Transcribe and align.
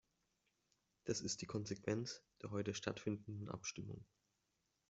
Das 1.03 1.21
ist 1.21 1.43
die 1.43 1.45
Konsequenz 1.45 2.23
der 2.41 2.49
heute 2.49 2.73
stattfindenden 2.73 3.49
Abstimmung. 3.49 4.03